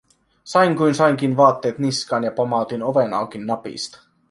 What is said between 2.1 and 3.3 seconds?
ja pamautin oven